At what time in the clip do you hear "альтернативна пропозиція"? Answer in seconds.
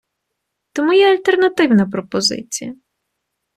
1.11-2.75